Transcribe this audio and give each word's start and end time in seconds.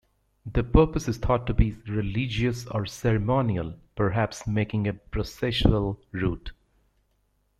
Their 0.47 0.63
purpose 0.63 1.07
is 1.07 1.17
thought 1.19 1.45
to 1.45 1.53
be 1.53 1.73
religious 1.87 2.65
or 2.65 2.87
ceremonial 2.87 3.75
perhaps 3.95 4.47
marking 4.47 4.87
a 4.87 4.93
processual 4.93 5.99
route. 6.11 6.53